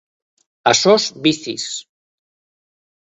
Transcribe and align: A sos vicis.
A 0.71 0.71
sos 0.79 1.05
vicis. 1.27 1.67